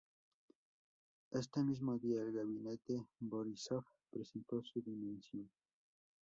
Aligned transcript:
Éste 1.31 1.61
mismo 1.61 1.95
día, 1.99 2.21
el 2.23 2.31
gabinete 2.33 3.05
Borisov 3.19 3.85
presentó 4.09 4.63
su 4.63 4.81
dimisión. 4.81 5.47